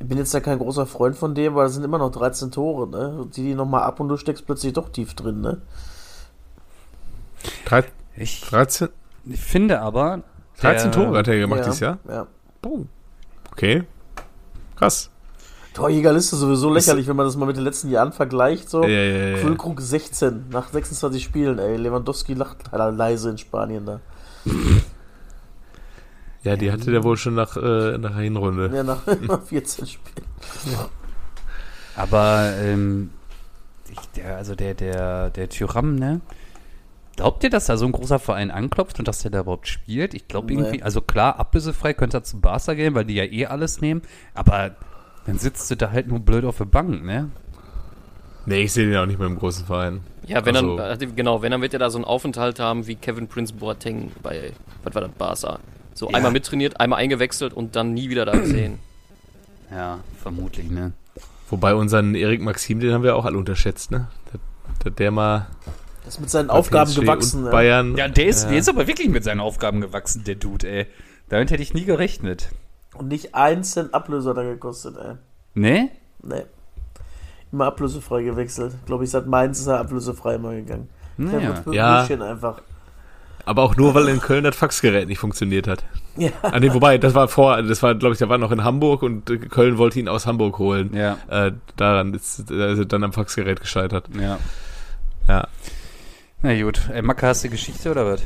[0.00, 2.50] Ich bin jetzt ja kein großer Freund von dem, aber das sind immer noch 13
[2.50, 3.18] Tore, ne?
[3.20, 5.60] Und die die nochmal ab und du steckst plötzlich doch tief drin, ne?
[7.66, 7.84] Drei-
[8.16, 8.88] Ich 13,
[9.34, 10.22] finde aber.
[10.60, 11.98] 13 der- Tore hat er gemacht ja, dieses Jahr.
[12.08, 12.26] Ja.
[12.62, 12.88] Boom.
[13.52, 13.82] Okay.
[14.76, 15.10] Krass.
[15.74, 18.70] Torjägerliste sowieso lächerlich, wenn man das mal mit den letzten Jahren vergleicht.
[18.70, 18.82] So.
[18.82, 19.36] Ja, ja, ja.
[19.36, 21.76] Füllkrug 16 nach 26 Spielen, ey.
[21.76, 24.00] Lewandowski lacht leider leise in Spanien da.
[26.44, 28.70] Ja, die hatte der wohl schon nach, äh, nach der Hinrunde.
[28.72, 30.26] Ja, nach, nach 14 Spielen.
[31.96, 33.10] Aber ähm,
[33.90, 36.20] ich, der, also der, der, der Tyram, ne?
[37.16, 40.12] Glaubt ihr, dass da so ein großer Verein anklopft und dass der da überhaupt spielt?
[40.14, 40.60] Ich glaube Nee.
[40.60, 44.02] irgendwie, also klar, ablösefrei könnte er zu Barca gehen, weil die ja eh alles nehmen,
[44.34, 44.72] aber
[45.24, 47.30] dann sitzt du da halt nur blöd auf der Bank, ne?
[48.44, 50.02] Nee, ich sehe den auch nicht mehr im großen Verein.
[50.26, 52.94] Ja, wenn Also- dann, genau, wenn dann wird er da so einen Aufenthalt haben wie
[52.96, 54.52] Kevin Prince Boateng bei,
[54.84, 55.58] was war das, Barca.
[55.94, 56.16] So Ja.
[56.16, 58.78] einmal mittrainiert, einmal eingewechselt und dann nie wieder da gesehen.
[59.70, 60.92] Ja, vermutlich, ne?
[61.50, 64.08] Wobei unseren Erik Maxim, den haben wir auch alle unterschätzt, ne?
[64.32, 64.40] Der,
[64.84, 65.46] der, der mal
[66.06, 67.44] Das ist mit seinen bei Aufgaben PSG gewachsen.
[67.44, 67.50] und?
[67.50, 67.96] Bayern.
[67.96, 68.50] Ja, der ist, Ja.
[68.50, 70.86] der ist aber wirklich mit seinen Aufgaben gewachsen, der Dude, ey.
[71.28, 72.48] Damit hätte ich nie gerechnet.
[72.94, 75.14] Und nicht ein Cent Ablöser da gekostet, ey.
[75.54, 75.90] Ne?
[76.22, 76.44] Nee.
[77.52, 78.74] Immer ablösefrei gewechselt.
[78.86, 80.88] Glaube ich, seit Mainz ist er ablösefrei mal gegangen.
[81.18, 81.64] Der Naja.
[81.64, 82.00] wird Ja.
[82.04, 82.60] Einfach.
[83.44, 85.84] Aber auch nur, weil in Köln das Faxgerät nicht funktioniert hat.
[86.18, 86.30] Ja.
[86.40, 89.02] Ah, nee, wobei, das war vor, das war, glaube ich, der war noch in Hamburg
[89.02, 90.94] und Köln wollte ihn aus Hamburg holen.
[90.94, 94.06] Ja, Äh, daran ist, ist er dann am Faxgerät gescheitert.
[94.18, 94.38] ja.
[95.28, 95.46] Ja.
[96.46, 96.80] Na gut.
[96.92, 98.22] Ey, Macke, hast du Geschichte oder was?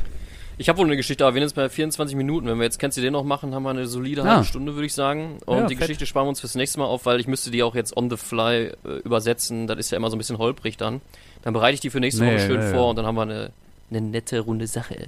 [0.59, 2.45] Ich habe wohl eine Geschichte, aber wir sind jetzt bei 24 Minuten.
[2.45, 4.27] Wenn wir jetzt Kennst du den noch machen, haben wir eine solide Ja.
[4.27, 5.39] halbe Stunde, würde ich sagen.
[5.47, 5.87] Und Ja, die fett.
[5.87, 8.11] Geschichte sparen wir uns fürs nächste Mal auf, weil ich müsste die auch jetzt on
[8.11, 9.65] the fly äh, übersetzen.
[9.65, 11.01] Das ist ja immer so ein bisschen holprig dann.
[11.41, 12.73] Dann bereite ich die für nächste Nee, Woche schön ja, ja.
[12.75, 13.51] vor und dann haben wir eine,
[13.89, 15.07] eine nette, runde Sache.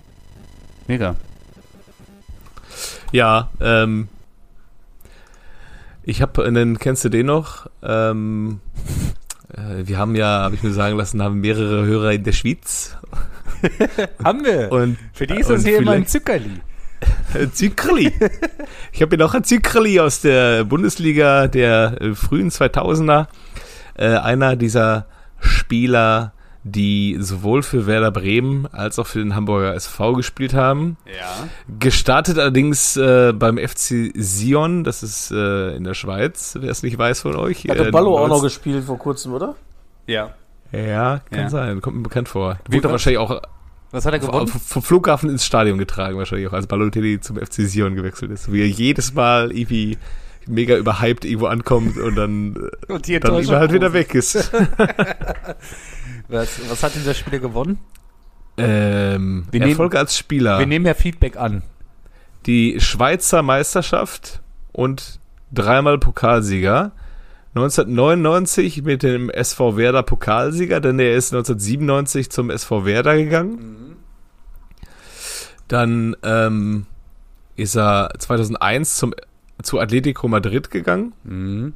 [0.88, 1.15] Mega.
[3.12, 4.08] Ja, ähm,
[6.02, 7.67] ich habe einen, kennst du den noch?
[7.84, 9.03] Ähm, äh,
[9.86, 12.98] wir haben ja, habe ich mir sagen lassen, haben mehrere Hörer in der Schweiz
[14.24, 14.72] Haben wir.
[14.72, 16.62] und Für die ist und das hier immer ein Zuckerli.
[17.34, 18.12] ein Zickerli.
[18.92, 23.28] Ich habe hier noch ein Zickerli aus der Bundesliga der äh, frühen 2000er.
[23.96, 25.06] Äh, einer dieser
[25.39, 30.97] Spieler, die sowohl für Werder Bremen als auch für den Hamburger SV gespielt haben.
[31.06, 31.47] Ja.
[31.80, 36.97] Gestartet allerdings äh, beim FC Sion, das ist äh, in der Schweiz, wer es nicht
[36.97, 37.65] weiß von euch.
[37.67, 39.56] Hatte Äh, Ballo auch noch 19 gespielt vor kurzem, oder?
[40.08, 40.34] Ja.
[40.71, 41.49] Ja, kann Ja.
[41.49, 42.58] sein, kommt mir bekannt vor.
[42.69, 43.41] Wie Wurde wahrscheinlich auch
[43.91, 44.47] Was hat er vom, gewonnen?
[44.47, 48.52] vom Flughafen ins Stadion getragen, wahrscheinlich auch, als Balotelli zum FC Sion gewechselt ist.
[48.52, 49.97] Wie er jedes Mal irgendwie
[50.47, 52.56] mega überhyped irgendwo ankommt und dann,
[52.88, 54.51] Und die dann immer halt wieder weg ist.
[56.29, 57.79] Was, was hat dieser Spieler gewonnen?
[58.58, 60.58] ähm, Wir nehmen- Erfolg als Spieler.
[60.60, 61.63] Wir nehmen ja Feedback an.
[62.45, 65.19] die Schweizer Meisterschaft und
[65.51, 66.91] dreimal Pokalsieger.
[67.56, 73.97] 1999 mit dem SV Werder Pokalsieger, denn er ist 1997 zum SV Werder gegangen.
[75.67, 76.86] Dann ähm,
[77.56, 79.13] ist er 2001 zum,
[79.62, 81.13] zu Atletico Madrid gegangen.
[81.24, 81.74] Mhm.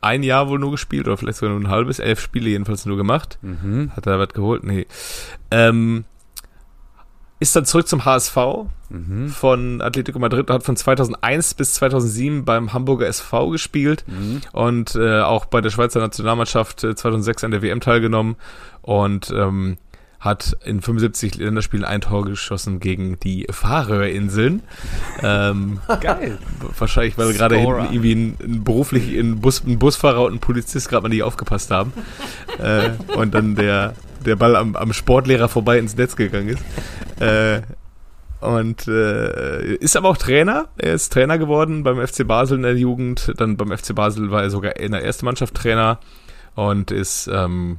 [0.00, 2.96] Ein Jahr wohl nur gespielt oder vielleicht sogar nur ein halbes, elf Spiele jedenfalls nur
[2.96, 3.38] gemacht.
[3.42, 3.90] Mhm.
[3.96, 4.62] Hat er was geholt?
[4.64, 4.86] Nee.
[5.50, 6.04] Ähm,
[7.40, 8.36] ist dann zurück zum HSV
[8.90, 9.28] Mhm.
[9.28, 14.40] von Atletico Madrid, hat von 2001 bis 2007 beim Hamburger SV gespielt Mhm.
[14.52, 18.36] und äh, auch bei der Schweizer Nationalmannschaft äh, 2006 an der WM teilgenommen
[18.82, 19.76] und ähm,
[20.20, 24.62] hat in 75 Länderspielen ein Tor geschossen gegen die Färöerinseln.
[25.22, 26.38] ähm, Geil.
[26.76, 30.88] wahrscheinlich, weil gerade hinten irgendwie ein, ein beruflich ein, Bus, ein Busfahrer und ein Polizist
[30.88, 31.92] gerade mal nicht aufgepasst haben
[32.58, 36.62] äh, und dann der der Ball am, am Sportlehrer vorbei ins Netz gegangen ist.
[37.20, 37.62] Äh,
[38.40, 40.68] und äh, ist aber auch Trainer.
[40.76, 43.32] Er ist Trainer geworden beim FC Basel in der Jugend.
[43.36, 45.98] Dann beim FC Basel war er sogar in der ersten Mannschaft Trainer
[46.54, 47.78] und ist ähm,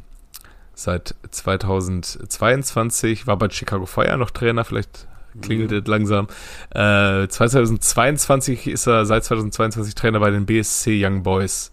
[0.83, 4.63] seit 2022 war bei Chicago Fire noch Trainer.
[4.63, 5.07] Vielleicht
[5.41, 6.27] klingelt es langsam.
[6.71, 11.71] Äh, 2022 ist er seit 2022 Trainer bei den BSC Young Boys.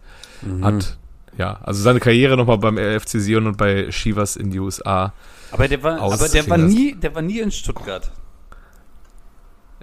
[0.60, 0.98] Hat
[1.38, 5.12] ja also seine Karriere nochmal beim FC Sion und bei Chivas in die USA.
[5.50, 8.10] Aber der war, aber der war nie, der war nie in Stuttgart.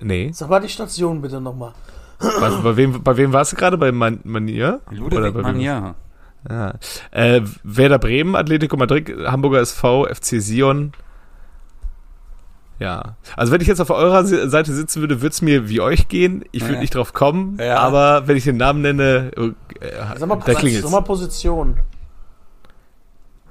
[0.02, 0.32] Nee.
[0.34, 1.74] Sag mal die Station bitte nochmal.
[2.20, 3.78] Bei, bei wem, bei wem warst du gerade?
[3.78, 4.82] Bei Man Manier?
[5.02, 5.44] Oder Ludwig?
[5.44, 5.96] Mania.
[6.50, 6.74] Ja.
[7.12, 10.92] Äh, Werder Bremen, Atletico Madrid, Hamburger SV, FC Sion.
[12.80, 13.16] Ja.
[13.38, 16.08] Also wenn ich jetzt auf eurer Se- Seite sitzen würde, würde es mir wie euch
[16.10, 16.44] gehen.
[16.52, 16.80] Ich würde Ja.
[16.82, 17.78] nicht drauf kommen, Ja.
[17.78, 19.32] aber wenn ich den Namen nenne,
[19.80, 20.84] äh, Sag mal, da klingelt's.
[20.84, 21.80] sag mal Position.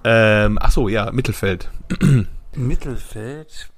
[0.05, 1.71] Ähm, ach so, ja, Mittelfeld.
[2.57, 3.71] Mittelfeld.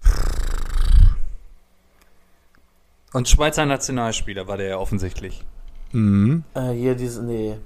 [3.12, 5.44] Und Schweizer Nationalspieler war der ja offensichtlich.
[5.92, 6.42] Mhm.
[6.55, 7.57] Äh, hier diese, nee.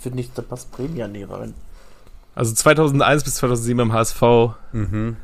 [0.00, 1.54] Finde ich, da passt Bremen ja nie rein.
[2.34, 4.22] Also 2001 bis 2007 im HSV
[4.72, 5.16] Mhm.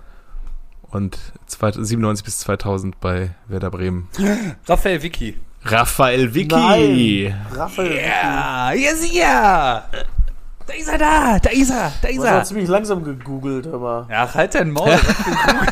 [0.91, 4.09] und 97 bis 2000 bei Werder Bremen.
[4.69, 5.39] Raphael Vicky.
[5.65, 6.55] Raphael Vicky.
[6.55, 7.41] Nein!
[7.53, 7.97] Raphael.
[7.97, 9.85] Ja, yes, ja.
[10.67, 12.45] Da ist er da, da ist er, da ist hast aber er.
[12.45, 14.09] ziemlich langsam gegoogelt, aber.
[14.11, 14.97] Ja, halt dein Maul.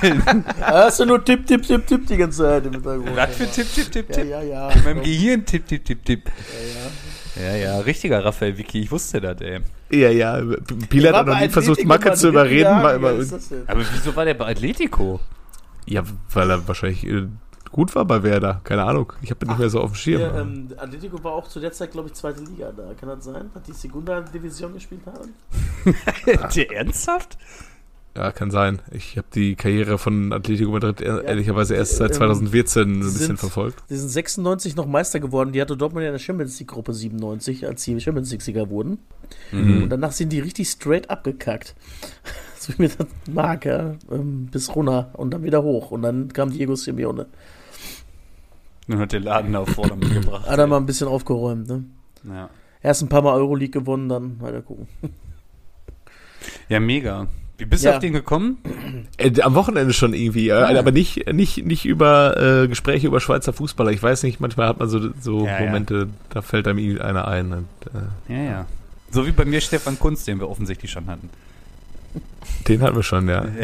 [0.01, 0.45] Googeln.
[0.61, 3.17] Da hast du nur Tipp, Tipp, Tipp, Tipp die ganze Zeit im Hintergrund.
[3.17, 4.31] Was für Tipp, Tipp, Tipp, Ja, Tipp.
[4.31, 4.69] ja, ja.
[4.71, 6.27] In meinem Gehirn Tipp, Tipp, Tipp, Tipp.
[6.27, 6.33] Ja,
[6.67, 6.91] ja,
[7.37, 8.81] richtiger Raphael Vicky.
[8.83, 9.61] Ich wusste das, ey.
[9.91, 10.41] Ja, ja.
[10.89, 12.71] Pilar hat noch nie versucht, Macke zu überreden.
[12.71, 15.21] Mal, Aber wieso war der bei Atletico?
[15.87, 17.27] ja, weil er wahrscheinlich äh,
[17.71, 18.61] gut war bei Werder.
[18.65, 19.13] Keine Ahnung.
[19.21, 20.21] Ich habe nicht mehr so auf dem Schirm.
[20.21, 22.95] Ja, ähm, Atletico war auch zu der Zeit, glaube ich, zweite Liga da.
[22.99, 23.51] Kann das sein?
[23.55, 25.35] Hat die Segunda Division gespielt haben?
[26.55, 27.37] Der ernsthaft?
[28.17, 28.81] Ja, kann sein.
[28.93, 33.09] Ich habe die Karriere von Atletico Madrid ehr- ehrlicherweise erst seit Ähm, 2014 ein sie
[33.09, 33.83] bisschen sind- verfolgt.
[33.91, 35.51] Die sind 96 noch Meister geworden.
[35.53, 38.99] Die hatte Dortmund ja in der Champions League Gruppe 97, als die Champions League-Sieger wurden.
[39.51, 39.83] Mhm.
[39.85, 41.75] Und danach sind die richtig straight abgekackt.
[42.59, 43.97] so wie mir das mag, ja.
[44.13, 45.91] Ähm, bis runter und dann wieder hoch.
[45.91, 47.27] Und dann kam Diego Simeone.
[48.87, 50.49] Nun hat der Laden da auf Vordermann gebracht.
[50.49, 51.85] Hat er mal ein bisschen aufgeräumt, ne?
[52.29, 52.49] Ja.
[52.81, 54.87] Erst ein paar Mal Euroleague gewonnen, dann weiter gucken.
[56.69, 57.27] ja, mega.
[57.57, 57.95] Wie bist du Ja.
[57.95, 58.59] auf den gekommen?
[59.17, 60.77] Äh, am Wochenende schon irgendwie, Ah.
[60.77, 63.93] aber nicht, nicht, nicht über äh, Gespräche über Schweizer Fußballer.
[63.93, 65.67] Ich weiß nicht, manchmal hat man so, so Ja, ja.
[65.67, 67.53] Momente, da fällt einem irgendwie einer ein.
[67.53, 67.69] Und,
[68.29, 68.67] äh, Ja, ja.
[69.11, 71.31] So wie bei mir Stefan Kunz, den wir offensichtlich schon hatten.
[72.67, 73.45] den hatten wir schon, ja.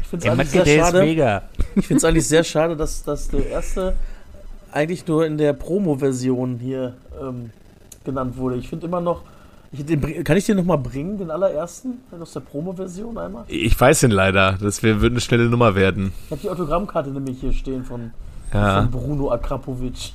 [0.00, 1.42] Ich finde es eigentlich sehr schade.
[1.74, 3.94] Ich finde es eigentlich sehr schade, dass, dass der erste
[4.72, 7.50] eigentlich nur in der Promo-Version hier ähm,
[8.04, 8.56] genannt wurde.
[8.56, 9.22] Ich finde immer noch,
[9.74, 13.44] ich, den, kann ich den nochmal bringen, den allerersten, aus der Promo-Version einmal?
[13.48, 16.12] Ich weiß ihn leider, das wär, wird eine schnelle Nummer werden.
[16.26, 18.12] Ich habe die Autogrammkarte nämlich hier stehen von,
[18.52, 18.82] ja.
[18.82, 20.12] von Bruno Akrapovic.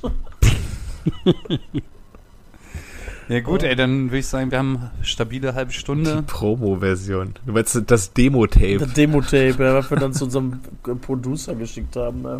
[3.30, 6.16] Ja gut, ey, dann würde ich sagen, wir haben stabile halbe Stunde.
[6.16, 7.34] Die Promo-Version.
[7.46, 8.78] Du meinst das Demo-Tape.
[8.78, 10.58] Das Demo-Tape, ja, was wir dann zu unserem
[11.00, 12.24] Producer geschickt haben.
[12.24, 12.38] Ja.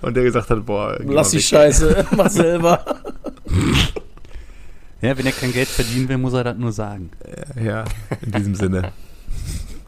[0.00, 2.82] Und der gesagt hat, boah, lass die Scheiße, mach selber.
[5.04, 7.10] Ja, wenn er kein Geld verdienen will, muss er das nur sagen.
[7.62, 7.84] Ja,
[8.22, 8.92] in diesem Sinne.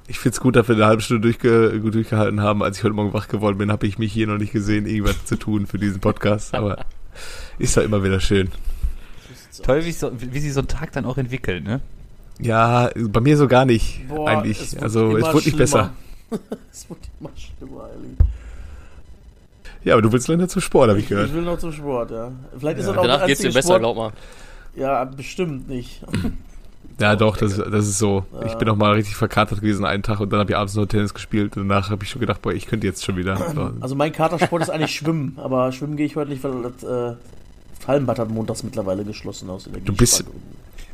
[0.09, 2.63] Ich finde es gut, dass wir eine halbe Stunde durchge gut durchgehalten haben.
[2.63, 5.25] Als ich heute Morgen wach geworden bin, habe ich mich hier noch nicht gesehen, irgendwas
[5.25, 6.55] zu tun für diesen Podcast.
[6.55, 6.85] Aber
[7.59, 8.51] ist ja immer wieder schön.
[9.63, 11.81] Toll, wie, so, wie sich so ein Tag dann auch entwickelt, ne?
[12.39, 14.61] Ja, bei mir so gar nicht, Boah, eigentlich.
[14.61, 15.95] Es also, es wurde nicht besser.
[16.71, 18.19] es wurde immer schlimmer, eigentlich.
[19.83, 21.29] Ja, aber du willst leider zum Sport, habe ich gehört.
[21.29, 22.33] Ich will noch zum Sport, ja.
[22.59, 22.93] Vielleicht ist ja.
[22.93, 23.81] das auch Danach geht's dir besser, Sport.
[23.81, 24.13] glaub mal.
[24.77, 26.03] Ja, bestimmt nicht.
[26.99, 28.25] Ja, doch, das, das ist so.
[28.33, 28.47] Ja.
[28.47, 30.87] Ich bin auch mal richtig verkatert gewesen einen Tag und dann habe ich abends noch
[30.87, 33.37] Tennis gespielt und danach habe ich schon gedacht, boah, ich könnte jetzt schon wieder.
[33.81, 37.17] Also mein Katersport ist eigentlich Schwimmen, aber Schwimmen gehe ich heute nicht, weil das äh,
[37.87, 40.25] Hallenbad hat montags mittlerweile geschlossen aus Du bist,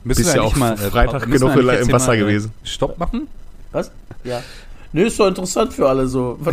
[0.02, 2.50] bist ja auch mal, äh, Freitag genug im Wasser gewesen.
[2.64, 3.28] Stopp machen?
[3.70, 3.92] Was?
[4.24, 4.42] Ja.
[4.92, 6.36] Nö, ist doch interessant für alle so.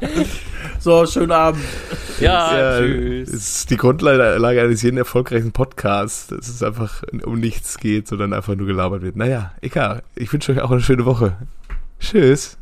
[0.78, 1.62] so, schönen Abend.
[2.20, 3.28] Ja, ja tschüss.
[3.28, 8.56] ist die Grundlage eines jeden erfolgreichen Podcasts, dass es einfach um nichts geht, sondern einfach
[8.56, 9.14] nur gelabert wird.
[9.14, 10.02] Naja, egal.
[10.16, 11.36] Ich wünsche euch auch eine schöne Woche.
[12.00, 12.58] Tschüss.